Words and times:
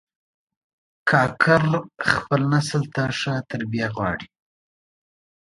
کاکړ 1.09 1.63
خپل 2.11 2.41
نسل 2.53 2.83
ته 2.93 3.03
ښه 3.19 3.33
تربیه 3.51 3.87
غواړي. 3.95 4.27